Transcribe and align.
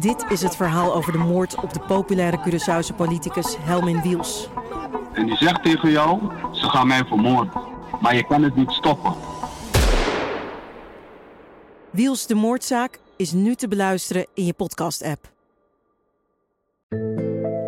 Dit 0.00 0.24
is 0.28 0.42
het 0.42 0.56
verhaal 0.56 0.94
over 0.94 1.12
de 1.12 1.18
moord 1.18 1.54
op 1.54 1.72
de 1.72 1.80
populaire 1.80 2.40
Curaçaose 2.40 2.96
politicus 2.96 3.56
Helmin 3.58 4.02
Wiels. 4.02 4.48
En 5.12 5.26
die 5.26 5.36
zegt 5.36 5.62
tegen 5.62 5.90
jou, 5.90 6.20
ze 6.52 6.68
gaan 6.68 6.86
mij 6.86 7.04
vermoorden. 7.04 7.52
Maar 8.00 8.16
je 8.16 8.26
kan 8.26 8.42
het 8.42 8.56
niet 8.56 8.70
stoppen. 8.70 9.14
Wiels 11.90 12.26
de 12.26 12.34
moordzaak 12.34 12.98
is 13.16 13.32
nu 13.32 13.54
te 13.54 13.68
beluisteren 13.68 14.26
in 14.34 14.44
je 14.44 14.52
podcast-app. 14.52 15.30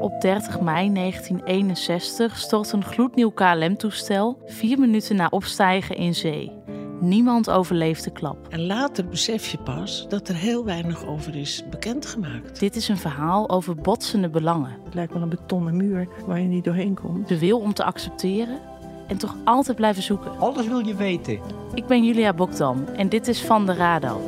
Op 0.01 0.21
30 0.21 0.61
mei 0.61 0.93
1961 0.93 2.39
stort 2.39 2.73
een 2.73 2.85
gloednieuw 2.85 3.31
KLM-toestel 3.31 4.43
vier 4.47 4.79
minuten 4.79 5.17
na 5.17 5.27
opstijgen 5.31 5.97
in 5.97 6.15
zee. 6.15 6.64
Niemand 7.01 7.51
overleeft 7.51 8.05
de 8.05 8.11
klap. 8.11 8.37
En 8.49 8.67
later 8.67 9.07
besef 9.07 9.47
je 9.47 9.59
pas 9.59 10.07
dat 10.09 10.29
er 10.29 10.35
heel 10.35 10.65
weinig 10.65 11.07
over 11.07 11.37
is 11.37 11.63
bekendgemaakt. 11.71 12.61
Dit 12.61 12.77
is 12.77 12.89
een 12.89 12.97
verhaal 12.97 13.51
over 13.51 13.75
botsende 13.75 14.29
belangen. 14.29 14.77
Het 14.85 14.95
lijkt 14.95 15.13
wel 15.13 15.23
een 15.23 15.29
betonnen 15.29 15.77
muur 15.77 16.09
waar 16.27 16.41
je 16.41 16.49
niet 16.49 16.65
doorheen 16.65 16.95
komt. 16.95 17.29
De 17.29 17.39
wil 17.39 17.59
om 17.59 17.75
te 17.75 17.85
accepteren 17.85 18.59
en 19.09 19.17
toch 19.17 19.37
altijd 19.45 19.77
blijven 19.77 20.03
zoeken. 20.03 20.39
Alles 20.39 20.67
wil 20.67 20.87
je 20.87 20.95
weten. 20.95 21.41
Ik 21.75 21.87
ben 21.87 22.05
Julia 22.05 22.33
Bokdam 22.33 22.85
en 22.97 23.09
dit 23.09 23.29
is 23.29 23.43
Van 23.43 23.67
de 23.67 23.75
Radar. 23.75 24.21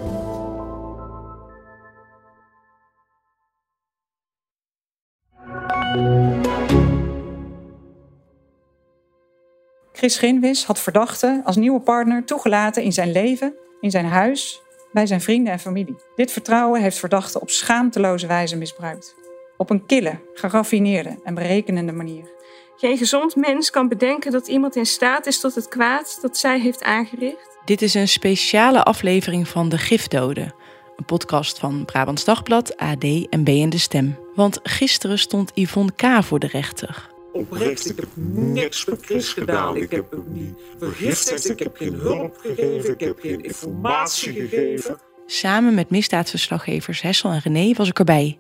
Chris 9.97 10.19
Ginwis 10.19 10.65
had 10.65 10.81
verdachte 10.81 11.41
als 11.45 11.57
nieuwe 11.57 11.81
partner 11.81 12.25
toegelaten 12.25 12.83
in 12.83 12.93
zijn 12.93 13.13
leven, 13.13 13.55
in 13.81 13.91
zijn 13.91 14.05
huis, 14.05 14.63
bij 14.93 15.07
zijn 15.07 15.21
vrienden 15.21 15.53
en 15.53 15.59
familie. 15.59 15.97
Dit 16.17 16.33
vertrouwen 16.33 16.83
heeft 16.83 16.99
verdachte 16.99 17.41
op 17.41 17.51
schaamteloze 17.51 18.27
wijze 18.27 18.57
misbruikt. 18.57 19.15
Op 19.57 19.71
een 19.71 19.87
kille, 19.87 20.19
geraffineerde 20.35 21.19
en 21.25 21.35
berekenende 21.35 21.93
manier. 21.93 22.31
Geen 22.77 22.97
gezond 22.97 23.37
mens 23.37 23.71
kan 23.71 23.89
bedenken 23.89 24.33
dat 24.33 24.47
iemand 24.47 24.77
in 24.77 24.87
staat 24.87 25.27
is 25.27 25.41
tot 25.41 25.55
het 25.55 25.69
kwaad 25.69 26.19
dat 26.21 26.39
zij 26.39 26.61
heeft 26.61 26.83
aangericht. 26.83 27.59
Dit 27.65 27.83
is 27.83 27.95
een 27.95 28.09
speciale 28.09 28.83
aflevering 28.83 29.49
van 29.49 29.69
De 29.69 29.79
Gifdoden. 29.79 30.55
Een 30.97 31.05
podcast 31.05 31.59
van 31.59 31.85
Brabants 31.85 32.25
Dagblad, 32.25 32.77
AD 32.77 33.05
en 33.31 33.45
B 33.45 33.49
en 33.49 33.71
De 33.71 33.79
Stem. 33.79 34.19
Want 34.35 34.61
gisteren 34.63 35.19
stond 35.19 35.51
Yvonne 35.55 35.93
K. 35.93 36.25
voor 36.25 36.39
de 36.39 36.47
rechter. 36.47 37.15
Oprecht, 37.37 37.91
ik 37.91 37.97
heb 37.97 38.09
niks 38.35 38.85
met 38.85 39.05
Chris 39.05 39.33
gedaan. 39.33 39.77
Ik 39.77 39.91
heb 39.91 40.11
hem 40.11 40.25
niet 40.29 40.55
vergiftigd, 40.79 41.51
ik 41.51 41.59
heb 41.59 41.77
geen 41.77 41.95
hulp 41.95 42.37
gegeven, 42.37 42.93
ik 42.93 43.01
heb 43.01 43.19
geen 43.21 43.43
informatie 43.43 44.33
gegeven. 44.33 44.99
Samen 45.27 45.75
met 45.75 45.91
misdaadverslaggevers 45.91 47.03
Hessel 47.03 47.31
en 47.31 47.41
René 47.41 47.73
was 47.73 47.89
ik 47.89 47.99
erbij. 47.99 48.39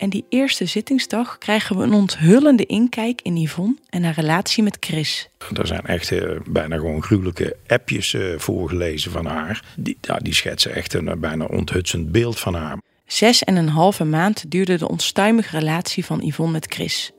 En 0.00 0.10
die 0.10 0.24
eerste 0.28 0.66
zittingsdag 0.66 1.38
krijgen 1.38 1.76
we 1.76 1.82
een 1.82 1.92
onthullende 1.92 2.66
inkijk 2.66 3.20
in 3.22 3.36
Yvonne 3.36 3.76
en 3.88 4.02
haar 4.02 4.14
relatie 4.14 4.62
met 4.62 4.76
Chris. 4.80 5.28
Er 5.54 5.66
zijn 5.66 5.86
echt 5.86 6.12
eh, 6.12 6.30
bijna 6.48 6.76
gewoon 6.76 7.02
gruwelijke 7.02 7.56
appjes 7.66 8.14
eh, 8.14 8.22
voorgelezen 8.36 9.10
van 9.10 9.26
haar. 9.26 9.64
Die, 9.76 9.98
ja, 10.00 10.16
die 10.16 10.34
schetsen 10.34 10.74
echt 10.74 10.94
een 10.94 11.08
eh, 11.08 11.16
bijna 11.16 11.44
onthutsend 11.44 12.12
beeld 12.12 12.40
van 12.40 12.54
haar. 12.54 12.78
Zes 13.06 13.44
en 13.44 13.56
een 13.56 13.68
halve 13.68 14.04
maand 14.04 14.50
duurde 14.50 14.78
de 14.78 14.88
onstuimige 14.88 15.58
relatie 15.58 16.04
van 16.04 16.20
Yvonne 16.22 16.52
met 16.52 16.66
Chris. 16.68 17.12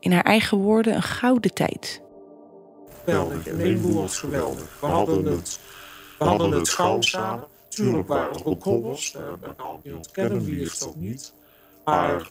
In 0.00 0.12
haar 0.12 0.24
eigen 0.24 0.58
woorden 0.58 0.94
een 0.94 1.02
gouden 1.02 1.54
tijd. 1.54 2.02
Geweldig, 3.04 3.80
woord 3.80 4.12
geweldig. 4.12 4.80
We 4.80 4.86
hadden 4.86 5.24
het, 5.24 5.60
we 6.18 6.24
hadden 6.24 6.50
het 6.50 6.68
gauw 6.68 7.00
samen. 7.00 7.44
Tuurlijk 7.68 8.08
waren 8.08 8.34
er 8.34 8.46
ook 8.46 8.64
ben 9.40 9.50
ik 9.50 9.60
al 9.60 9.80
niet 9.82 9.94
ontkennen, 9.94 10.44
wie 10.44 10.58
heeft 10.58 10.80
dat 10.80 10.96
niet. 10.96 11.34
Maar 11.84 12.28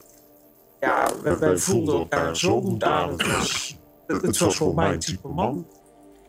ja, 0.80 1.12
wij, 1.24 1.38
wij 1.38 1.58
voelden 1.58 1.96
elkaar 1.96 2.38
zo 2.38 2.62
goed 2.62 2.84
aan. 2.84 3.10
Het 3.10 3.28
was, 3.28 3.78
het, 4.08 4.22
het 4.22 4.38
was 4.38 4.56
voor 4.56 4.76
mijn 4.76 5.00
type 5.00 5.28
man. 5.28 5.68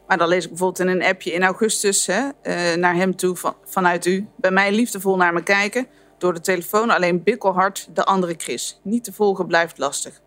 Maar 0.07 0.19
dan 0.19 0.29
lees 0.29 0.45
ik 0.45 0.49
bijvoorbeeld 0.49 0.89
in 0.89 0.89
een 0.89 1.03
appje 1.03 1.33
in 1.33 1.43
augustus 1.43 2.07
hè, 2.07 2.21
uh, 2.23 2.77
naar 2.77 2.95
hem 2.95 3.17
toe 3.17 3.37
van, 3.37 3.55
vanuit 3.65 4.07
u. 4.07 4.29
Bij 4.37 4.51
mij 4.51 4.73
liefdevol 4.73 5.17
naar 5.17 5.33
me 5.33 5.43
kijken. 5.43 5.87
Door 6.19 6.35
de 6.35 6.41
telefoon 6.41 6.91
alleen 6.91 7.23
bikkelhard 7.23 7.89
de 7.95 8.05
andere 8.05 8.35
Chris. 8.37 8.81
Niet 8.83 9.05
te 9.05 9.13
volgen 9.13 9.47
blijft 9.47 9.79
lastig. 9.79 10.21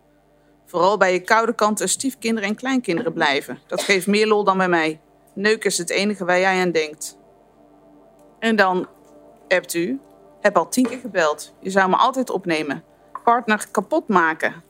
Vooral 0.74 0.96
bij 0.96 1.12
je 1.12 1.20
koude 1.20 1.54
kanten 1.54 1.88
stiefkinderen 1.88 2.48
en 2.48 2.54
kleinkinderen 2.54 3.12
blijven. 3.12 3.58
Dat 3.66 3.82
geeft 3.82 4.06
meer 4.06 4.26
lol 4.26 4.44
dan 4.44 4.56
bij 4.56 4.68
mij. 4.68 5.00
Neuk 5.34 5.64
is 5.64 5.78
het 5.78 5.90
enige 5.90 6.24
waar 6.24 6.38
jij 6.38 6.60
aan 6.60 6.70
denkt. 6.70 7.18
En 8.38 8.56
dan 8.56 8.88
appt 9.48 9.74
u. 9.74 10.00
Heb 10.40 10.56
al 10.56 10.68
tien 10.68 10.86
keer 10.86 10.98
gebeld. 10.98 11.54
Je 11.60 11.70
zou 11.70 11.90
me 11.90 11.96
altijd 11.96 12.30
opnemen. 12.30 12.84
Partner 13.24 13.66
kapot 13.70 14.08
maken. 14.08 14.62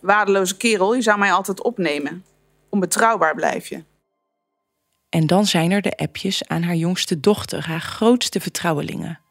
Waardeloze 0.00 0.56
kerel, 0.56 0.94
je 0.94 1.02
zou 1.02 1.18
mij 1.18 1.32
altijd 1.32 1.62
opnemen. 1.62 2.24
Onbetrouwbaar 2.70 3.34
blijf 3.34 3.66
je. 3.66 3.84
En 5.08 5.26
dan 5.26 5.46
zijn 5.46 5.70
er 5.70 5.82
de 5.82 5.96
appjes 5.96 6.48
aan 6.48 6.62
haar 6.62 6.76
jongste 6.76 7.20
dochter, 7.20 7.66
haar 7.66 7.80
grootste 7.80 8.40
vertrouwelingen. 8.40 9.23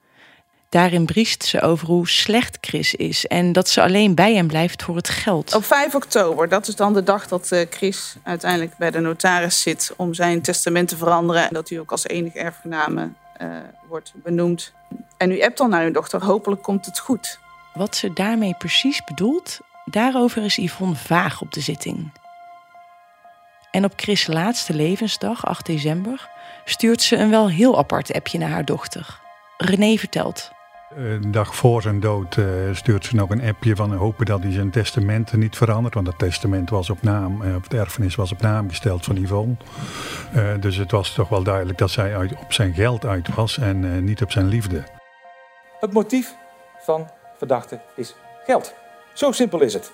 Daarin 0.73 1.05
briest 1.05 1.43
ze 1.43 1.61
over 1.61 1.87
hoe 1.87 2.07
slecht 2.07 2.57
Chris 2.61 2.95
is 2.95 3.27
en 3.27 3.51
dat 3.51 3.69
ze 3.69 3.81
alleen 3.81 4.15
bij 4.15 4.33
hem 4.35 4.47
blijft 4.47 4.83
voor 4.83 4.95
het 4.95 5.09
geld. 5.09 5.55
Op 5.55 5.65
5 5.65 5.95
oktober, 5.95 6.49
dat 6.49 6.67
is 6.67 6.75
dan 6.75 6.93
de 6.93 7.03
dag 7.03 7.27
dat 7.27 7.51
eh, 7.51 7.65
Chris 7.69 8.15
uiteindelijk 8.23 8.77
bij 8.77 8.91
de 8.91 8.99
notaris 8.99 9.61
zit 9.61 9.93
om 9.97 10.13
zijn 10.13 10.41
testament 10.41 10.87
te 10.87 10.97
veranderen. 10.97 11.47
En 11.47 11.53
dat 11.53 11.69
hij 11.69 11.79
ook 11.79 11.91
als 11.91 12.07
enige 12.07 12.39
erfgename 12.39 13.09
uh, 13.41 13.47
wordt 13.87 14.13
benoemd. 14.15 14.73
En 15.17 15.31
u 15.31 15.41
appt 15.41 15.57
dan 15.57 15.69
naar 15.69 15.85
uw 15.85 15.91
dochter, 15.91 16.23
hopelijk 16.23 16.63
komt 16.63 16.85
het 16.85 16.99
goed. 16.99 17.39
Wat 17.73 17.95
ze 17.95 18.13
daarmee 18.13 18.55
precies 18.57 19.03
bedoelt, 19.03 19.59
daarover 19.85 20.43
is 20.43 20.55
Yvonne 20.55 20.95
vaag 20.95 21.41
op 21.41 21.51
de 21.51 21.61
zitting. 21.61 22.11
En 23.71 23.85
op 23.85 23.93
Chris' 23.95 24.27
laatste 24.27 24.73
levensdag, 24.73 25.45
8 25.45 25.65
december, 25.65 26.29
stuurt 26.65 27.01
ze 27.01 27.15
een 27.15 27.29
wel 27.29 27.49
heel 27.49 27.77
apart 27.77 28.13
appje 28.13 28.37
naar 28.37 28.49
haar 28.49 28.65
dochter. 28.65 29.19
René 29.57 29.97
vertelt. 29.97 30.51
Een 30.95 31.31
dag 31.31 31.55
voor 31.55 31.81
zijn 31.81 31.99
dood 31.99 32.35
uh, 32.35 32.45
stuurt 32.71 33.05
ze 33.05 33.15
nog 33.15 33.29
een 33.29 33.43
appje 33.43 33.75
van 33.75 33.93
hopen 33.93 34.25
dat 34.25 34.43
hij 34.43 34.51
zijn 34.51 34.71
testament 34.71 35.33
niet 35.33 35.55
verandert. 35.57 35.93
Want 35.93 36.07
het 36.07 36.19
testament 36.19 36.69
was 36.69 36.89
op 36.89 37.01
naam, 37.01 37.41
uh, 37.41 37.55
of 37.55 37.63
het 37.63 37.73
erfenis 37.73 38.15
was 38.15 38.31
op 38.31 38.41
naam 38.41 38.69
gesteld 38.69 39.05
van 39.05 39.15
Yvonne. 39.15 39.55
Uh, 40.35 40.53
dus 40.59 40.75
het 40.75 40.91
was 40.91 41.13
toch 41.13 41.29
wel 41.29 41.43
duidelijk 41.43 41.77
dat 41.77 41.91
zij 41.91 42.17
uit, 42.17 42.31
op 42.31 42.53
zijn 42.53 42.73
geld 42.73 43.05
uit 43.05 43.35
was 43.35 43.57
en 43.57 44.03
niet 44.03 44.21
op 44.21 44.31
zijn 44.31 44.47
liefde. 44.47 44.83
Het 45.79 45.93
motief 45.93 46.35
van 46.79 47.09
verdachte 47.37 47.79
is 47.95 48.15
geld. 48.45 48.73
Zo 49.13 49.31
simpel 49.31 49.61
is 49.61 49.73
het. 49.73 49.91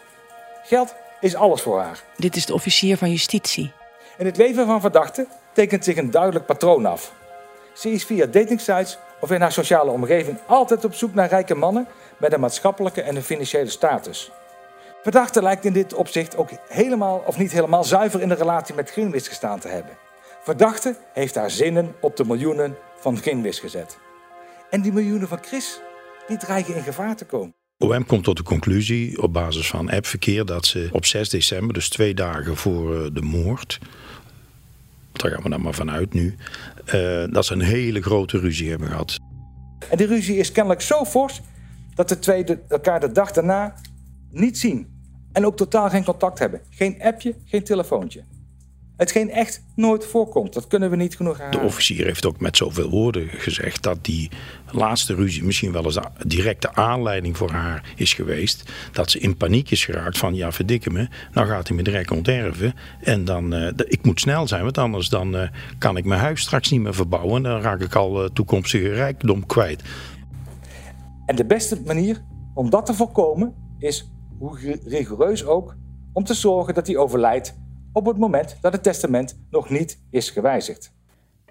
Geld 0.64 0.96
is 1.20 1.36
alles 1.36 1.62
voor 1.62 1.80
haar. 1.80 2.04
Dit 2.18 2.36
is 2.36 2.46
de 2.46 2.54
officier 2.54 2.98
van 2.98 3.10
justitie. 3.10 3.72
In 4.18 4.26
het 4.26 4.38
leven 4.38 4.66
van 4.66 4.82
verdachte 4.82 5.28
tekent 5.54 5.84
zich 5.84 5.98
een 5.98 6.12
duidelijk 6.12 6.46
patroon 6.46 6.86
af. 6.86 7.14
Ze 7.74 7.92
is 7.92 8.06
via 8.06 8.26
datingsites 8.26 8.98
of 9.20 9.32
in 9.32 9.42
haar 9.42 9.52
sociale 9.52 9.92
omgeving 9.92 10.38
altijd 10.46 10.86
op 10.86 10.94
zoek 10.94 11.14
naar 11.14 11.30
rijke 11.30 11.56
mannen 11.56 11.88
met 12.18 12.34
een 12.34 12.40
maatschappelijke 12.40 13.02
en 13.02 13.16
een 13.16 13.24
financiële 13.24 13.70
status. 13.70 14.32
Verdachte 15.04 15.42
lijkt 15.42 15.66
in 15.66 15.74
dit 15.74 15.94
opzicht 15.94 16.38
ook 16.38 16.50
helemaal 16.68 17.24
of 17.26 17.38
niet 17.38 17.52
helemaal 17.52 17.84
zuiver 17.84 18.22
in 18.22 18.30
de 18.30 18.36
relatie 18.36 18.76
met 18.76 18.92
Ginwis 18.92 19.28
gestaan 19.28 19.60
te 19.60 19.68
hebben. 19.68 19.98
Verdachte 20.44 20.96
heeft 21.14 21.36
haar 21.36 21.52
zinnen 21.52 21.96
op 22.02 22.16
de 22.16 22.26
miljoenen 22.26 22.78
van 23.00 23.18
Ginwis 23.18 23.60
gezet. 23.60 23.98
En 24.70 24.82
die 24.82 24.92
miljoenen 24.92 25.28
van 25.28 25.40
Chris, 25.42 25.80
die 26.28 26.38
dreigen 26.38 26.76
in 26.76 26.84
gevaar 26.84 27.16
te 27.16 27.26
komen. 27.26 27.54
OM 27.78 28.06
komt 28.06 28.24
tot 28.24 28.38
de 28.38 28.44
conclusie 28.44 29.22
op 29.22 29.34
basis 29.34 29.68
van 29.68 29.90
appverkeer 29.90 30.46
dat 30.46 30.66
ze 30.66 30.90
op 30.92 31.06
6 31.06 31.30
december, 31.30 31.74
dus 31.74 31.90
twee 31.90 32.14
dagen 32.14 32.58
voor 32.58 33.14
de 33.14 33.22
moord, 33.22 33.80
daar 35.22 35.32
gaan 35.32 35.44
we 35.44 35.50
dan 35.50 35.62
maar 35.62 35.74
vanuit 35.74 36.14
nu, 36.14 36.36
uh, 36.94 37.24
dat 37.32 37.46
ze 37.46 37.54
een 37.54 37.62
hele 37.62 38.02
grote 38.02 38.40
ruzie 38.40 38.70
hebben 38.70 38.88
gehad. 38.88 39.18
En 39.90 39.98
die 39.98 40.08
ruzie 40.08 40.38
is 40.38 40.52
kennelijk 40.52 40.82
zo 40.82 41.06
fors 41.06 41.42
dat 41.96 42.10
de 42.10 42.20
twee 42.20 42.44
elkaar 42.68 43.00
de 43.00 43.12
dag 43.12 43.32
daarna 43.32 43.74
niet 44.32 44.58
zien. 44.58 44.88
En 45.32 45.46
ook 45.46 45.58
totaal 45.58 45.90
geen 45.90 46.04
contact 46.04 46.40
hebben. 46.40 46.62
Geen 46.70 47.02
appje, 47.02 47.36
geen 47.46 47.64
telefoontje. 47.64 48.24
Hetgeen 49.00 49.32
echt 49.32 49.64
nooit 49.76 50.06
voorkomt. 50.06 50.54
Dat 50.54 50.68
kunnen 50.68 50.90
we 50.90 50.96
niet 50.96 51.16
genoeg 51.16 51.38
herhalen. 51.38 51.60
De 51.60 51.66
officier 51.66 52.06
heeft 52.06 52.26
ook 52.26 52.40
met 52.40 52.58
zoveel 52.58 52.90
woorden 52.90 53.28
gezegd 53.30 53.84
dat 53.84 54.06
die 54.06 54.30
laatste 54.72 55.16
ruzie 55.16 55.44
misschien 55.44 55.72
wel 55.72 55.84
eens 55.84 55.96
de 55.96 56.28
directe 56.28 56.74
aanleiding 56.74 57.38
voor 57.38 57.52
haar 57.52 57.94
is 57.96 58.14
geweest. 58.14 58.64
Dat 58.92 59.12
ze 59.12 59.20
in 59.20 59.38
paniek 59.38 59.72
is 59.72 59.86
geraakt 59.86 60.18
van 60.18 60.36
ja 60.36 60.52
verdikke 60.52 60.90
me, 60.90 61.08
nou 61.32 61.48
gaat 61.48 61.68
hij 61.68 61.78
me 61.78 61.84
direct 61.84 62.12
onterven. 62.12 62.74
En 63.02 63.26
dan, 63.26 63.54
uh, 63.54 63.70
ik 63.76 64.04
moet 64.04 64.20
snel 64.20 64.48
zijn, 64.48 64.64
want 64.64 64.78
anders 64.78 65.10
dan 65.10 65.36
uh, 65.36 65.50
kan 65.78 65.98
ik 65.98 66.06
mijn 66.06 66.22
huis 66.22 66.42
straks 66.42 66.70
niet 66.70 66.82
meer 66.82 66.94
verbouwen. 66.94 67.44
Dan 67.44 67.62
raak 67.62 67.82
ik 67.82 67.96
al 67.96 68.24
uh, 68.24 68.30
toekomstige 68.30 68.94
rijkdom 68.94 69.46
kwijt. 69.46 69.84
En 71.26 71.36
de 71.36 71.46
beste 71.46 71.82
manier 71.86 72.22
om 72.54 72.70
dat 72.70 72.86
te 72.86 72.94
voorkomen 72.94 73.54
is, 73.78 74.12
hoe 74.38 74.78
rigoureus 74.86 75.46
ook, 75.46 75.76
om 76.14 76.24
te 76.24 76.34
zorgen 76.34 76.74
dat 76.74 76.88
hij 76.88 76.98
overlijdt 76.98 77.58
op 77.94 78.06
het 78.06 78.18
moment 78.18 78.58
dat 78.62 78.74
het 78.74 78.84
testament 78.84 79.40
nog 79.50 79.70
niet 79.70 80.00
is 80.10 80.30
gewijzigd. 80.30 80.92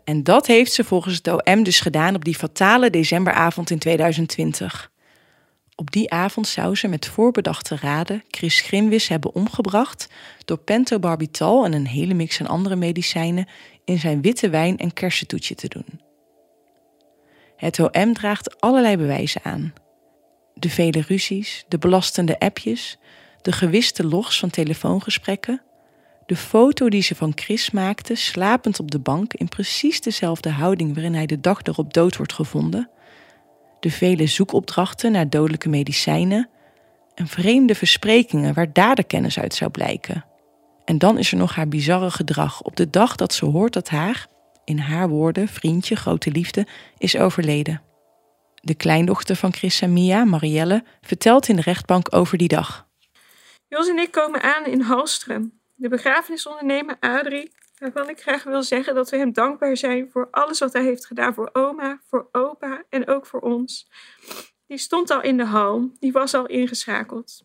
En 0.04 0.22
dat 0.22 0.46
heeft 0.46 0.72
ze 0.72 0.84
volgens 0.84 1.16
het 1.16 1.28
OM 1.28 1.62
dus 1.62 1.80
gedaan 1.80 2.14
op 2.14 2.24
die 2.24 2.34
fatale 2.34 2.90
decemberavond 2.90 3.70
in 3.70 3.78
2020. 3.78 4.90
Op 5.74 5.90
die 5.90 6.10
avond 6.10 6.46
zou 6.46 6.74
ze 6.74 6.88
met 6.88 7.06
voorbedachte 7.06 7.76
raden 7.76 8.24
Chris 8.28 8.60
Grimwis 8.60 9.08
hebben 9.08 9.34
omgebracht 9.34 10.08
door 10.44 10.58
pentobarbital 10.58 11.64
en 11.64 11.72
een 11.72 11.86
hele 11.86 12.14
mix 12.14 12.40
aan 12.40 12.46
andere 12.46 12.76
medicijnen 12.76 13.48
in 13.84 13.98
zijn 13.98 14.22
witte 14.22 14.48
wijn 14.48 14.78
en 14.78 14.92
kersentoetje 14.92 15.54
te 15.54 15.68
doen. 15.68 16.00
Het 17.56 17.80
OM 17.80 18.12
draagt 18.12 18.60
allerlei 18.60 18.96
bewijzen 18.96 19.40
aan. 19.44 19.72
De 20.54 20.70
vele 20.70 21.00
ruzies, 21.00 21.64
de 21.68 21.78
belastende 21.78 22.38
appjes, 22.38 22.98
de 23.42 23.52
gewiste 23.52 24.06
logs 24.06 24.38
van 24.38 24.50
telefoongesprekken, 24.50 25.62
de 26.28 26.36
foto 26.36 26.88
die 26.88 27.02
ze 27.02 27.14
van 27.14 27.32
Chris 27.34 27.70
maakte, 27.70 28.14
slapend 28.14 28.80
op 28.80 28.90
de 28.90 28.98
bank 28.98 29.34
in 29.34 29.48
precies 29.48 30.00
dezelfde 30.00 30.50
houding 30.50 30.94
waarin 30.94 31.14
hij 31.14 31.26
de 31.26 31.40
dag 31.40 31.60
erop 31.62 31.94
dood 31.94 32.16
wordt 32.16 32.32
gevonden, 32.32 32.90
de 33.80 33.90
vele 33.90 34.26
zoekopdrachten 34.26 35.12
naar 35.12 35.28
dodelijke 35.28 35.68
medicijnen 35.68 36.48
en 37.14 37.26
vreemde 37.26 37.74
versprekingen 37.74 38.54
waar 38.54 38.72
daderkennis 38.72 39.38
uit 39.38 39.54
zou 39.54 39.70
blijken. 39.70 40.24
En 40.84 40.98
dan 40.98 41.18
is 41.18 41.32
er 41.32 41.38
nog 41.38 41.54
haar 41.54 41.68
bizarre 41.68 42.10
gedrag 42.10 42.62
op 42.62 42.76
de 42.76 42.90
dag 42.90 43.16
dat 43.16 43.32
ze 43.32 43.44
hoort 43.44 43.72
dat 43.72 43.88
haar, 43.88 44.26
in 44.64 44.78
haar 44.78 45.08
woorden, 45.08 45.48
vriendje, 45.48 45.96
grote 45.96 46.30
liefde, 46.30 46.66
is 46.98 47.16
overleden. 47.16 47.82
De 48.54 48.74
kleindochter 48.74 49.36
van 49.36 49.52
Chris 49.52 49.80
en 49.80 49.92
Mia, 49.92 50.24
Marielle, 50.24 50.84
vertelt 51.00 51.48
in 51.48 51.56
de 51.56 51.62
rechtbank 51.62 52.14
over 52.14 52.38
die 52.38 52.48
dag. 52.48 52.86
Jos 53.68 53.88
en 53.88 53.98
ik 53.98 54.10
komen 54.10 54.42
aan 54.42 54.66
in 54.66 54.80
Halstrem. 54.80 55.57
De 55.80 55.88
begrafenisondernemer 55.88 56.96
Adrie, 57.00 57.52
waarvan 57.78 58.08
ik 58.08 58.20
graag 58.20 58.42
wil 58.42 58.62
zeggen 58.62 58.94
dat 58.94 59.10
we 59.10 59.16
hem 59.16 59.32
dankbaar 59.32 59.76
zijn 59.76 60.10
voor 60.10 60.28
alles 60.30 60.58
wat 60.58 60.72
hij 60.72 60.82
heeft 60.82 61.06
gedaan 61.06 61.34
voor 61.34 61.50
oma, 61.52 62.00
voor 62.06 62.28
opa 62.32 62.84
en 62.88 63.06
ook 63.06 63.26
voor 63.26 63.40
ons. 63.40 63.90
Die 64.66 64.78
stond 64.78 65.10
al 65.10 65.22
in 65.22 65.36
de 65.36 65.44
hal, 65.44 65.90
die 65.98 66.12
was 66.12 66.34
al 66.34 66.46
ingeschakeld. 66.46 67.44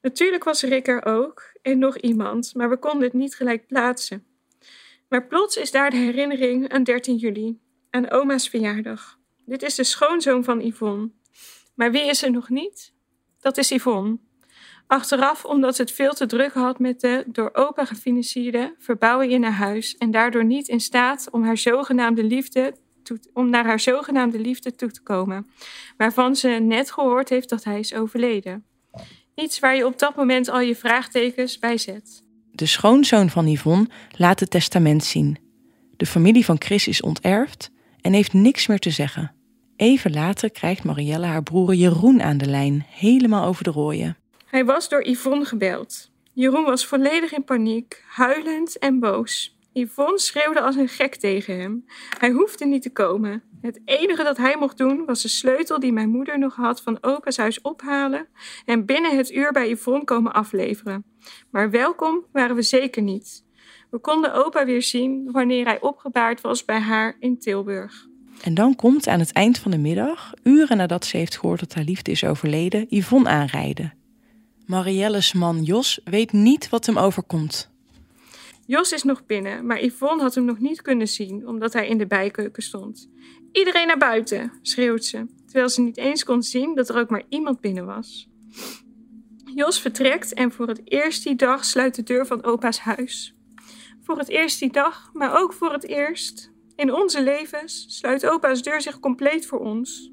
Natuurlijk 0.00 0.44
was 0.44 0.62
Rick 0.62 0.88
er 0.88 1.04
ook 1.04 1.52
en 1.62 1.78
nog 1.78 1.96
iemand, 1.96 2.54
maar 2.54 2.68
we 2.68 2.76
konden 2.76 3.02
het 3.02 3.12
niet 3.12 3.34
gelijk 3.34 3.66
plaatsen. 3.66 4.26
Maar 5.08 5.26
plots 5.26 5.56
is 5.56 5.70
daar 5.70 5.90
de 5.90 5.96
herinnering 5.96 6.72
aan 6.72 6.82
13 6.82 7.16
juli, 7.16 7.60
aan 7.90 8.10
oma's 8.10 8.48
verjaardag. 8.48 9.18
Dit 9.46 9.62
is 9.62 9.74
de 9.74 9.84
schoonzoon 9.84 10.44
van 10.44 10.60
Yvonne. 10.60 11.10
Maar 11.74 11.90
wie 11.90 12.08
is 12.08 12.22
er 12.22 12.30
nog 12.30 12.48
niet? 12.48 12.92
Dat 13.40 13.56
is 13.56 13.70
Yvonne. 13.70 14.18
Achteraf 14.92 15.44
omdat 15.44 15.76
ze 15.76 15.82
het 15.82 15.92
veel 15.92 16.12
te 16.12 16.26
druk 16.26 16.52
had 16.52 16.78
met 16.78 17.00
de 17.00 17.24
door 17.26 17.50
opa 17.52 17.84
gefinancierde 17.84 18.74
verbouwing 18.78 19.32
in 19.32 19.42
haar 19.42 19.52
huis 19.52 19.96
en 19.96 20.10
daardoor 20.10 20.44
niet 20.44 20.68
in 20.68 20.80
staat 20.80 21.28
om, 21.30 21.44
haar 21.44 21.58
zogenaamde 21.58 22.24
liefde 22.24 22.74
om 23.32 23.50
naar 23.50 23.64
haar 23.64 23.80
zogenaamde 23.80 24.38
liefde 24.38 24.74
toe 24.74 24.90
te 24.90 25.02
komen, 25.02 25.46
waarvan 25.96 26.36
ze 26.36 26.48
net 26.48 26.90
gehoord 26.90 27.28
heeft 27.28 27.48
dat 27.48 27.64
hij 27.64 27.78
is 27.78 27.94
overleden. 27.94 28.64
Iets 29.34 29.58
waar 29.58 29.76
je 29.76 29.86
op 29.86 29.98
dat 29.98 30.16
moment 30.16 30.48
al 30.48 30.60
je 30.60 30.76
vraagtekens 30.76 31.58
bij 31.58 31.78
zet. 31.78 32.22
De 32.50 32.66
schoonzoon 32.66 33.30
van 33.30 33.46
Yvonne 33.46 33.88
laat 34.16 34.40
het 34.40 34.50
testament 34.50 35.04
zien. 35.04 35.38
De 35.96 36.06
familie 36.06 36.44
van 36.44 36.56
Chris 36.58 36.88
is 36.88 37.02
onterfd 37.02 37.70
en 38.00 38.12
heeft 38.12 38.32
niks 38.32 38.66
meer 38.66 38.78
te 38.78 38.90
zeggen. 38.90 39.34
Even 39.76 40.12
later 40.12 40.50
krijgt 40.50 40.84
Marielle 40.84 41.26
haar 41.26 41.42
broer 41.42 41.74
Jeroen 41.74 42.22
aan 42.22 42.38
de 42.38 42.46
lijn, 42.46 42.86
helemaal 42.88 43.46
over 43.46 43.64
de 43.64 43.70
rooien. 43.70 44.16
Hij 44.52 44.64
was 44.64 44.88
door 44.88 45.04
Yvonne 45.08 45.44
gebeld. 45.44 46.10
Jeroen 46.32 46.64
was 46.64 46.86
volledig 46.86 47.32
in 47.32 47.44
paniek, 47.44 48.04
huilend 48.08 48.78
en 48.78 48.98
boos. 48.98 49.56
Yvonne 49.72 50.18
schreeuwde 50.18 50.60
als 50.60 50.76
een 50.76 50.88
gek 50.88 51.14
tegen 51.14 51.60
hem. 51.60 51.84
Hij 52.18 52.30
hoefde 52.30 52.64
niet 52.64 52.82
te 52.82 52.92
komen. 52.92 53.42
Het 53.60 53.80
enige 53.84 54.22
dat 54.22 54.36
hij 54.36 54.56
mocht 54.58 54.78
doen 54.78 55.04
was 55.04 55.22
de 55.22 55.28
sleutel 55.28 55.80
die 55.80 55.92
mijn 55.92 56.08
moeder 56.08 56.38
nog 56.38 56.54
had 56.54 56.82
van 56.82 56.98
opa's 57.00 57.36
huis 57.36 57.60
ophalen 57.60 58.28
en 58.64 58.84
binnen 58.84 59.16
het 59.16 59.30
uur 59.30 59.52
bij 59.52 59.70
Yvonne 59.70 60.04
komen 60.04 60.32
afleveren. 60.32 61.04
Maar 61.50 61.70
welkom 61.70 62.24
waren 62.32 62.56
we 62.56 62.62
zeker 62.62 63.02
niet. 63.02 63.44
We 63.90 63.98
konden 63.98 64.34
opa 64.34 64.64
weer 64.64 64.82
zien 64.82 65.30
wanneer 65.30 65.64
hij 65.64 65.80
opgebaard 65.80 66.40
was 66.40 66.64
bij 66.64 66.80
haar 66.80 67.16
in 67.18 67.38
Tilburg. 67.38 68.06
En 68.42 68.54
dan 68.54 68.76
komt 68.76 69.08
aan 69.08 69.20
het 69.20 69.32
eind 69.32 69.58
van 69.58 69.70
de 69.70 69.78
middag, 69.78 70.32
uren 70.42 70.76
nadat 70.76 71.04
ze 71.04 71.16
heeft 71.16 71.38
gehoord 71.38 71.60
dat 71.60 71.74
haar 71.74 71.84
liefde 71.84 72.10
is 72.10 72.24
overleden, 72.24 72.86
Yvonne 72.88 73.28
aanrijden. 73.28 74.00
Marielle's 74.66 75.32
man 75.32 75.62
Jos 75.62 76.00
weet 76.04 76.32
niet 76.32 76.68
wat 76.68 76.86
hem 76.86 76.98
overkomt. 76.98 77.70
Jos 78.66 78.92
is 78.92 79.02
nog 79.02 79.26
binnen, 79.26 79.66
maar 79.66 79.84
Yvonne 79.84 80.22
had 80.22 80.34
hem 80.34 80.44
nog 80.44 80.58
niet 80.58 80.82
kunnen 80.82 81.08
zien 81.08 81.48
omdat 81.48 81.72
hij 81.72 81.88
in 81.88 81.98
de 81.98 82.06
bijkeuken 82.06 82.62
stond. 82.62 83.10
Iedereen 83.52 83.86
naar 83.86 83.98
buiten, 83.98 84.52
schreeuwt 84.62 85.04
ze, 85.04 85.26
terwijl 85.44 85.68
ze 85.68 85.80
niet 85.80 85.96
eens 85.96 86.24
kon 86.24 86.42
zien 86.42 86.74
dat 86.74 86.88
er 86.88 86.96
ook 86.96 87.10
maar 87.10 87.22
iemand 87.28 87.60
binnen 87.60 87.86
was. 87.86 88.28
Jos 89.54 89.80
vertrekt 89.80 90.34
en 90.34 90.52
voor 90.52 90.68
het 90.68 90.80
eerst 90.84 91.24
die 91.24 91.36
dag 91.36 91.64
sluit 91.64 91.94
de 91.94 92.02
deur 92.02 92.26
van 92.26 92.44
opa's 92.44 92.78
huis. 92.78 93.34
Voor 94.02 94.18
het 94.18 94.28
eerst 94.28 94.58
die 94.58 94.72
dag, 94.72 95.10
maar 95.12 95.40
ook 95.40 95.52
voor 95.52 95.72
het 95.72 95.88
eerst 95.88 96.52
in 96.76 96.92
onze 96.94 97.22
levens 97.22 97.84
sluit 97.88 98.26
opa's 98.26 98.62
deur 98.62 98.80
zich 98.80 99.00
compleet 99.00 99.46
voor 99.46 99.58
ons. 99.58 100.10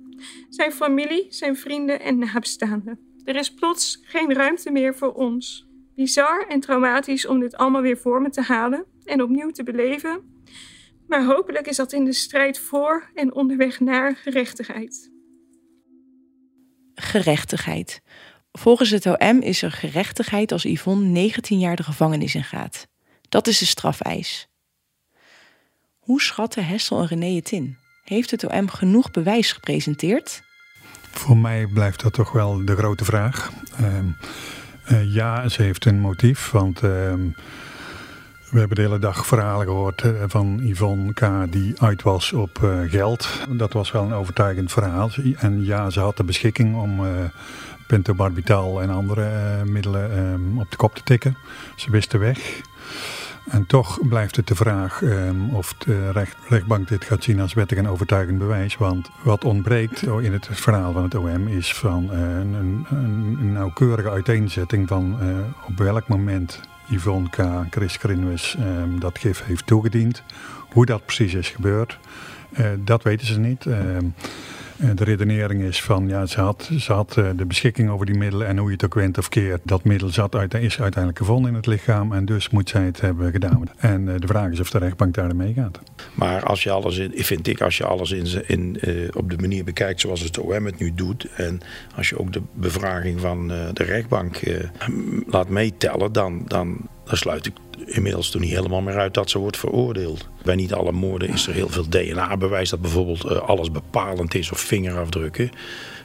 Zijn 0.50 0.72
familie, 0.72 1.26
zijn 1.30 1.58
vrienden 1.58 2.00
en 2.00 2.18
nabestaanden. 2.18 3.09
Er 3.30 3.36
is 3.36 3.54
plots 3.54 4.00
geen 4.02 4.34
ruimte 4.34 4.72
meer 4.72 4.96
voor 4.96 5.14
ons. 5.14 5.68
Bizar 5.96 6.46
en 6.48 6.60
traumatisch 6.60 7.26
om 7.26 7.40
dit 7.40 7.56
allemaal 7.56 7.82
weer 7.82 7.98
voor 7.98 8.22
me 8.22 8.30
te 8.30 8.42
halen 8.42 8.86
en 9.04 9.22
opnieuw 9.22 9.50
te 9.50 9.64
beleven. 9.64 10.44
Maar 11.08 11.26
hopelijk 11.26 11.68
is 11.68 11.76
dat 11.76 11.94
in 11.94 12.06
de 12.06 12.14
strijd 12.14 12.60
voor 12.60 13.10
en 13.14 13.34
onderweg 13.34 13.80
naar 13.80 14.16
gerechtigheid. 14.16 15.12
Gerechtigheid. 16.94 18.02
Volgens 18.52 18.90
het 18.90 19.06
OM 19.06 19.42
is 19.42 19.62
er 19.62 19.72
gerechtigheid 19.72 20.52
als 20.52 20.64
Yvonne 20.64 21.06
19 21.06 21.60
jaar 21.60 21.76
de 21.76 21.84
gevangenis 21.84 22.36
in 22.36 22.44
gaat. 22.44 22.88
Dat 23.22 23.48
is 23.48 23.58
de 23.58 23.66
strafeis. 23.66 24.48
Hoe 26.00 26.22
schatten 26.22 26.66
Hessel 26.66 27.00
en 27.00 27.08
René 27.08 27.36
het 27.36 27.52
in? 27.52 27.78
Heeft 28.04 28.32
het 28.32 28.48
OM 28.48 28.70
genoeg 28.70 29.12
bewijs 29.12 29.52
gepresenteerd? 29.52 30.48
Voor 31.12 31.38
mij 31.38 31.68
blijft 31.68 32.02
dat 32.02 32.14
toch 32.14 32.32
wel 32.32 32.66
de 32.66 32.76
grote 32.76 33.06
vraag. 33.06 33.52
Ehm, 33.78 34.06
eh, 34.84 35.14
ja, 35.14 35.50
ze 35.50 35.62
heeft 35.62 35.86
een 35.86 36.00
motief, 36.00 36.52
want 36.52 36.84
ehm, 36.84 37.22
we 38.50 38.60
hebben 38.60 38.76
de 38.76 38.82
hele 38.82 39.00
dag 39.00 39.26
verhalen 39.26 39.66
gehoord 39.66 40.02
eh, 40.02 40.12
van 40.28 40.60
Yvonne 40.64 41.14
K. 41.14 41.52
die 41.52 41.82
uit 41.82 42.02
was 42.02 42.34
op 42.34 42.64
eh, 42.64 42.80
geld. 42.88 43.30
Dat 43.50 43.74
was 43.74 43.92
wel 43.92 44.04
een 44.04 44.14
overtuigend 44.14 44.72
verhaal. 44.72 45.10
En 45.38 45.66
ja, 45.66 45.90
ze 45.90 46.00
had 46.00 46.18
de 46.18 46.24
beschikking 46.24 46.76
om 46.76 47.02
pentobarbital 47.88 48.82
en 48.82 48.90
andere 48.90 49.30
middelen 49.66 50.12
ehm, 50.12 50.60
op 50.60 50.72
de 50.72 50.78
kop 50.78 50.96
te 50.96 51.04
tikken. 51.04 51.38
Ze 51.76 51.92
wist 51.92 52.12
de 52.12 52.18
weg. 52.18 52.62
En 53.50 53.66
toch 53.66 54.08
blijft 54.08 54.36
het 54.36 54.48
de 54.48 54.56
vraag 54.56 55.02
um, 55.02 55.50
of 55.50 55.74
de 55.74 56.12
recht, 56.12 56.36
rechtbank 56.48 56.88
dit 56.88 57.06
gaat 57.06 57.24
zien 57.24 57.40
als 57.40 57.54
wettig 57.54 57.78
en 57.78 57.88
overtuigend 57.88 58.38
bewijs. 58.38 58.78
Want 58.78 59.10
wat 59.24 59.44
ontbreekt 59.44 60.02
in 60.28 60.34
het 60.34 60.48
verhaal 60.52 60.94
van 60.94 61.04
het 61.04 61.16
OM 61.16 61.48
is 61.48 61.74
van 61.74 62.04
uh, 62.04 62.20
een, 62.20 62.54
een, 62.54 62.86
een, 62.90 63.52
nauwkeurige 63.54 64.10
uiteenzetting 64.10 64.88
van 64.88 65.18
uh, 65.22 65.38
op 65.68 65.78
welk 65.78 66.08
moment 66.08 66.60
Yvonne 66.90 67.30
K. 67.30 67.44
Chris 67.70 67.96
Grinwis 67.96 68.56
um, 68.60 69.00
dat 69.00 69.20
gif 69.20 69.44
heeft 69.46 69.66
toegediend. 69.66 70.24
Hoe 70.70 70.86
dat 70.86 71.06
precies 71.06 71.34
is 71.34 71.50
gebeurd, 71.50 72.00
uh, 72.60 72.66
dat 72.80 73.04
weten 73.04 73.28
ze 73.28 73.40
niet. 73.40 73.66
Ehm, 73.66 73.96
eh, 73.96 74.04
de 74.80 75.04
redenering 75.04 75.62
is 75.62 75.82
van, 75.82 76.08
ja, 76.08 76.26
ze 76.26 76.40
had, 76.42 76.70
ze 76.80 76.94
had 76.94 77.18
eh, 77.18 77.30
de 77.36 77.46
beschikking 77.46 77.90
over 77.90 78.06
die 78.06 78.18
middelen 78.18 78.48
en 78.48 78.58
hoe 78.58 78.68
je 78.68 78.74
het 78.74 78.86
ook 78.86 78.94
went 78.94 79.18
of 79.18 79.30
keert. 79.30 79.62
Dat 79.64 79.84
middel 79.84 80.10
zat 80.10 80.36
uit, 80.36 80.54
is 80.54 80.82
uiteindelijk 80.82 81.18
gevonden 81.18 81.50
in 81.50 81.56
het 81.56 81.66
lichaam 81.66 82.14
en 82.14 82.26
dus 82.26 82.50
moet 82.50 82.70
zij 82.70 82.84
het 82.84 83.02
hebben 83.02 83.32
gedaan. 83.32 83.64
En 83.78 84.14
eh, 84.14 84.20
de 84.20 84.28
vraag 84.28 84.52
is 84.52 84.60
of 84.60 84.70
de 84.70 84.78
rechtbank 84.78 85.14
daar 85.14 85.36
mee 85.36 85.54
gaat. 85.54 85.80
Maar 86.14 86.44
als 86.44 86.64
je 86.64 86.72
alles, 86.72 86.98
in, 86.98 87.12
vind 87.16 87.48
ik, 87.48 87.62
als 87.62 87.78
je 87.78 87.86
alles 87.86 88.12
in, 88.12 88.48
in, 88.48 88.80
op 89.16 89.30
de 89.30 89.38
manier 89.38 89.64
bekijkt 89.64 90.00
zoals 90.00 90.22
het 90.22 90.38
OM 90.38 90.66
het 90.66 90.80
nu 90.80 90.94
doet. 90.94 91.28
En 91.36 91.60
als 91.96 92.10
je 92.10 92.20
ook 92.20 92.34
de 92.34 92.42
bevraging 92.54 93.20
van 93.20 93.48
de 93.48 93.84
rechtbank 93.84 94.40
laat 95.28 95.50
meetellen, 95.50 96.12
dan, 96.12 96.44
dan, 96.48 96.78
dan 97.06 97.18
sluit 97.18 97.46
ik 97.46 97.54
inmiddels 97.86 98.30
toen 98.30 98.42
niet 98.42 98.54
helemaal 98.54 98.82
meer 98.82 98.98
uit 98.98 99.14
dat 99.14 99.30
ze 99.30 99.40
wordt 99.40 99.58
veroordeeld. 99.58 100.28
Bij 100.44 100.56
niet 100.56 100.74
alle 100.74 100.92
moorden 100.92 101.30
is 101.30 101.48
er 101.48 101.54
heel 101.54 101.70
veel 101.70 101.90
DNA-bewijs 101.90 102.70
dat 102.70 102.82
bijvoorbeeld 102.82 103.26
uh, 103.26 103.32
alles 103.32 103.72
bepalend 103.72 104.36
is 104.36 104.52
of 104.52 104.60
vingerafdrukken. 104.60 105.50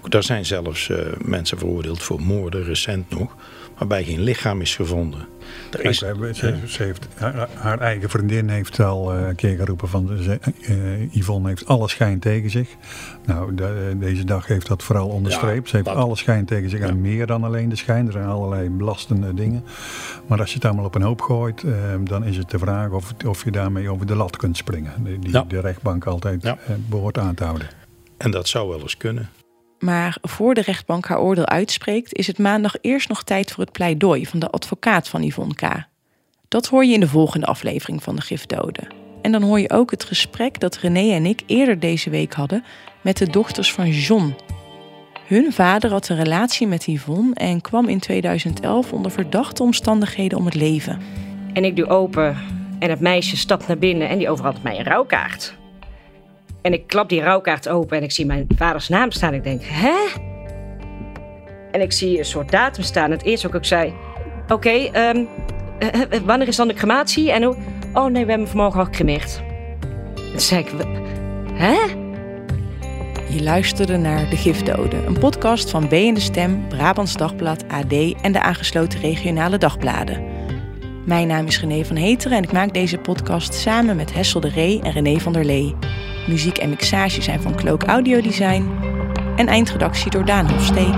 Daar 0.09 0.23
zijn 0.23 0.45
zelfs 0.45 0.89
uh, 0.89 0.99
mensen 1.19 1.59
veroordeeld 1.59 2.03
voor 2.03 2.21
moorden, 2.21 2.65
recent 2.65 3.11
nog, 3.11 3.37
waarbij 3.79 4.05
geen 4.05 4.21
lichaam 4.21 4.61
is 4.61 4.77
gevonden. 4.77 5.29
Er 5.71 5.85
is, 5.85 5.99
ze, 5.99 6.59
ze, 6.67 6.83
heeft, 6.83 7.09
haar, 7.55 7.79
eigen 7.79 8.11
vriendin 8.11 8.49
heeft 8.49 8.81
al 8.81 9.15
uh, 9.15 9.27
een 9.27 9.35
keer 9.35 9.57
geroepen 9.57 9.89
van 9.89 10.19
ze, 10.23 10.39
Yvonne 11.11 11.49
heeft 11.49 11.67
alle 11.67 11.89
schijn 11.89 12.19
tegen 12.19 12.51
zich. 12.51 12.69
Nou, 13.27 13.55
de, 13.55 13.97
deze 13.99 14.25
dag 14.25 14.47
heeft 14.47 14.67
dat 14.67 14.83
vooral 14.83 15.09
onderstreept. 15.09 15.69
ze 15.69 15.77
heeft 15.77 15.89
alle 15.89 16.17
schijn 16.17 16.45
tegen 16.45 16.71
zich 16.71 16.81
en 16.81 17.01
meer 17.01 17.27
dan 17.27 17.45
alleen 17.45 17.69
de 17.69 17.77
schijn. 17.77 18.07
Er 18.07 18.13
zijn 18.13 18.27
allerlei 18.27 18.69
belastende 18.69 19.35
dingen. 19.35 19.65
Maar 20.27 20.41
als 20.41 20.49
je 20.49 20.55
het 20.55 20.65
allemaal 20.65 20.85
op 20.85 20.95
een 20.95 21.03
hoop 21.03 21.21
gooit, 21.21 21.63
eh, 21.63 21.64
dan 22.05 22.25
is 22.25 22.37
het 22.37 22.51
de 22.51 22.59
vraag 22.59 22.91
of, 22.91 23.13
of 23.27 23.45
je 23.45 23.51
daarmee 23.51 23.89
over 23.89 24.07
de 24.07 24.15
lat 24.15 24.37
kunt 24.37 24.57
springen. 24.57 25.05
Die, 25.05 25.19
die 25.19 25.47
de 25.47 25.61
rechtbank 25.61 26.05
altijd 26.05 26.45
eh, 26.45 26.55
behoort 26.89 27.19
aan 27.19 27.35
te 27.35 27.45
houden. 27.45 27.69
En 28.17 28.31
dat 28.31 28.49
zou 28.49 28.69
wel 28.69 28.81
eens 28.81 28.97
kunnen. 28.97 29.31
Maar 29.79 30.17
voor 30.23 30.55
de 30.55 30.61
rechtbank 30.61 31.07
haar 31.07 31.21
oordeel 31.21 31.47
uitspreekt, 31.47 32.15
is 32.15 32.27
het 32.27 32.39
maandag 32.39 32.75
eerst 32.81 33.09
nog 33.09 33.23
tijd 33.23 33.53
voor 33.53 33.65
het 33.65 33.73
pleidooi 33.73 34.27
van 34.27 34.39
de 34.39 34.51
advocaat 34.51 35.09
van 35.09 35.23
Yvonne 35.23 35.55
K. 35.55 35.63
Dat 36.49 36.67
hoor 36.67 36.85
je 36.85 36.95
in 36.95 37.01
de 37.01 37.09
volgende 37.09 37.47
aflevering 37.47 38.03
van 38.03 38.17
de 38.17 38.23
Gifdoden. 38.23 38.89
En 39.23 39.33
dan 39.33 39.43
hoor 39.43 39.61
je 39.61 39.71
ook 39.71 39.91
het 39.91 40.05
gesprek 40.05 40.61
dat 40.61 40.77
René 40.77 41.15
en 41.15 41.27
ik 41.27 41.43
eerder 41.47 41.81
deze 41.81 42.11
week 42.11 42.33
hadden 42.33 42.65
met 43.01 43.17
de 43.17 43.31
dochters 43.31 43.73
van 43.73 43.91
John. 43.91 44.35
Hun 45.27 45.53
vader 45.53 45.91
had 45.91 46.09
een 46.09 46.17
relatie 46.17 46.67
met 46.67 46.85
Yvonne 46.85 47.35
en 47.35 47.61
kwam 47.61 47.89
in 47.89 47.99
2011 47.99 48.93
onder 48.93 49.11
verdachte 49.11 49.63
omstandigheden 49.63 50.39
om 50.39 50.45
het 50.45 50.55
leven. 50.55 50.99
En 51.55 51.65
ik 51.65 51.77
doe 51.77 51.89
open 51.89 52.37
en 52.79 52.91
het 52.91 53.01
meisje 53.01 53.37
stapt 53.37 53.67
naar 53.67 53.79
binnen 53.79 54.09
en 54.09 54.19
die 54.19 54.31
overhandigt 54.31 54.65
mij 54.65 54.79
een 54.79 54.85
rouwkaart. 54.85 55.57
En 56.63 56.73
ik 56.73 56.87
klap 56.87 57.09
die 57.09 57.23
rouwkaart 57.23 57.69
open 57.69 57.97
en 57.97 58.03
ik 58.03 58.13
zie 58.13 58.27
mijn 58.27 58.47
vaders 58.57 58.89
naam 58.89 59.11
staan. 59.11 59.35
Ik 59.35 59.43
denk, 59.43 59.63
hè? 59.65 59.95
En 61.71 61.81
ik 61.81 61.93
zie 61.93 62.19
een 62.19 62.25
soort 62.25 62.51
datum 62.51 62.83
staan. 62.83 63.11
Het 63.11 63.23
eerste 63.23 63.47
ook 63.47 63.55
ik 63.55 63.65
zei, 63.65 63.95
oké, 64.49 64.71
ehm, 64.71 65.25
eh, 65.79 66.03
eh, 66.03 66.21
wanneer 66.25 66.49
is 66.49 66.57
dan 66.57 66.69
de 66.69 66.75
crematie? 66.75 67.33
En 67.33 67.43
hoe? 67.43 67.57
Oh 67.93 68.11
nee, 68.11 68.25
we 68.25 68.31
hebben 68.31 68.49
vanmorgen 68.49 68.79
al 68.79 68.85
gecremeerd. 68.85 69.43
Toen 70.15 70.41
zei 70.41 70.65
ik, 70.65 70.71
hè? 71.53 71.77
Je 73.29 73.43
luisterde 73.43 73.97
naar 73.97 74.31
De 74.31 74.37
Gifdoden, 74.37 75.07
een 75.07 75.19
podcast 75.19 75.71
van 75.71 75.89
B 75.89 75.93
en 75.93 76.15
de 76.15 76.21
Stem, 76.21 76.69
Brabants 76.69 77.17
Dagblad, 77.17 77.65
AD 77.69 77.93
en 78.23 78.33
de 78.33 78.41
aangesloten 78.41 79.01
regionale 79.01 79.59
dagbladen. 79.59 80.34
Mijn 81.07 81.27
naam 81.27 81.47
is 81.47 81.61
René 81.61 81.85
van 81.85 81.97
Heteren 81.97 82.37
en 82.37 82.43
ik 82.43 82.53
maak 82.53 82.75
deze 82.75 82.99
podcast 82.99 83.55
samen 83.55 83.97
met 83.97 84.13
Hessel 84.13 84.41
de 84.41 84.49
Ree 84.49 84.81
en 84.83 84.93
René 84.93 85.19
van 85.19 85.33
der 85.33 85.45
Lee. 85.45 85.75
Muziek 86.29 86.59
en 86.59 86.69
mixage 86.69 87.23
zijn 87.23 87.41
van 87.41 87.55
Cloak 87.55 87.83
Audio 87.83 88.21
Design 88.21 88.71
en 89.37 89.47
eindredactie 89.47 90.11
door 90.11 90.25
Daan 90.25 90.51
Hofstee. 90.51 90.93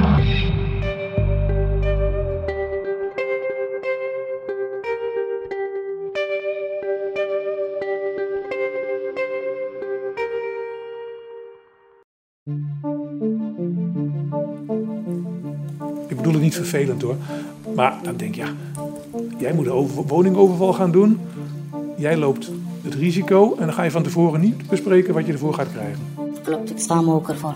Ik 16.08 16.16
bedoel 16.16 16.32
het 16.32 16.42
niet 16.42 16.54
vervelend 16.54 17.02
hoor. 17.02 17.16
Maar 17.74 17.94
dan 18.02 18.16
denk 18.16 18.34
je, 18.34 18.40
ja, 18.40 18.48
jij 19.36 19.52
moet 19.52 19.66
een 19.66 19.88
woningoverval 20.06 20.72
gaan 20.72 20.90
doen. 20.90 21.20
Jij 21.96 22.16
loopt 22.16 22.50
het 22.82 22.94
risico 22.94 23.56
en 23.58 23.64
dan 23.64 23.74
ga 23.74 23.82
je 23.82 23.90
van 23.90 24.02
tevoren 24.02 24.40
niet 24.40 24.68
bespreken 24.68 25.14
wat 25.14 25.26
je 25.26 25.32
ervoor 25.32 25.54
gaat 25.54 25.72
krijgen. 25.72 26.00
Klopt, 26.42 26.70
ik 26.70 26.78
sta 26.78 27.00
me 27.00 27.12
ook 27.12 27.28
ervoor. 27.28 27.54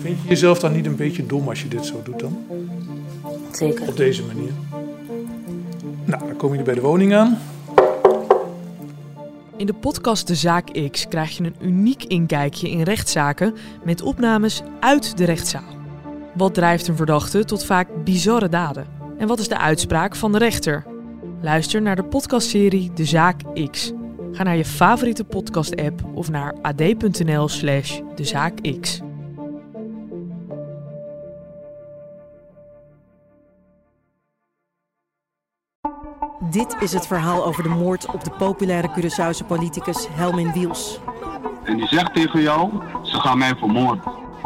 Vind 0.00 0.22
je 0.22 0.28
jezelf 0.28 0.58
dan 0.58 0.72
niet 0.72 0.86
een 0.86 0.96
beetje 0.96 1.26
dom 1.26 1.48
als 1.48 1.62
je 1.62 1.68
dit 1.68 1.86
zo 1.86 2.00
doet 2.04 2.20
dan? 2.20 2.38
Zeker. 3.52 3.88
Op 3.88 3.96
deze 3.96 4.22
manier. 4.24 4.50
Nou, 6.04 6.26
dan 6.26 6.36
kom 6.36 6.54
je 6.54 6.62
bij 6.62 6.74
de 6.74 6.80
woning 6.80 7.14
aan. 7.14 7.38
In 9.56 9.66
de 9.66 9.74
podcast 9.74 10.26
De 10.26 10.34
Zaak 10.34 10.88
X 10.90 11.08
krijg 11.08 11.36
je 11.36 11.44
een 11.44 11.56
uniek 11.60 12.04
inkijkje 12.04 12.70
in 12.70 12.82
rechtszaken 12.82 13.54
met 13.84 14.02
opnames 14.02 14.62
uit 14.80 15.16
de 15.16 15.24
rechtszaal. 15.24 15.78
Wat 16.34 16.54
drijft 16.54 16.88
een 16.88 16.96
verdachte 16.96 17.44
tot 17.44 17.64
vaak 17.64 17.88
bizarre 18.04 18.48
daden? 18.48 18.99
En 19.20 19.26
wat 19.26 19.38
is 19.38 19.48
de 19.48 19.58
uitspraak 19.58 20.16
van 20.16 20.32
de 20.32 20.38
rechter? 20.38 20.86
Luister 21.40 21.82
naar 21.82 21.96
de 21.96 22.04
podcastserie 22.04 22.92
De 22.92 23.04
Zaak 23.04 23.40
X. 23.70 23.92
Ga 24.32 24.42
naar 24.42 24.56
je 24.56 24.64
favoriete 24.64 25.24
podcast-app 25.24 26.04
of 26.14 26.30
naar 26.30 26.54
ad.nl/slash 26.62 28.00
dezaakx. 28.14 29.00
Dit 36.50 36.76
is 36.80 36.92
het 36.92 37.06
verhaal 37.06 37.44
over 37.44 37.62
de 37.62 37.68
moord 37.68 38.06
op 38.06 38.24
de 38.24 38.30
populaire 38.30 38.90
Curaçaose 38.90 39.46
politicus 39.46 40.06
Helmin 40.10 40.52
Wiels. 40.52 41.00
En 41.64 41.76
die 41.76 41.86
zegt 41.86 42.14
tegen 42.14 42.40
jou, 42.40 42.70
ze 43.02 43.20
gaan 43.20 43.38
mij 43.38 43.54
vermoorden. 43.56 44.02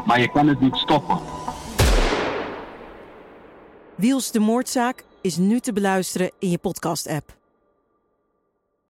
Maar 0.06 0.20
je 0.20 0.30
kan 0.30 0.48
het 0.48 0.60
niet 0.60 0.76
stoppen. 0.76 1.18
Wiels 4.04 4.30
de 4.30 4.38
moordzaak 4.38 5.04
is 5.20 5.36
nu 5.36 5.60
te 5.60 5.72
beluisteren 5.72 6.30
in 6.38 6.50
je 6.50 6.58
podcast-app. 6.58 7.43